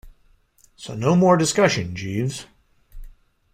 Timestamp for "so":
0.77-0.95